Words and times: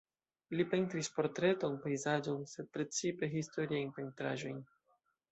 Li 0.59 0.63
pentris 0.69 1.09
portretojn, 1.17 1.75
pejzaĝojn, 1.83 2.41
sed 2.53 2.71
precipe 2.77 3.29
historiajn 3.35 3.93
pentraĵojn. 3.99 4.63